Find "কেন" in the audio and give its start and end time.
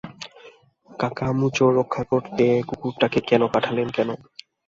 3.29-3.41, 3.89-4.09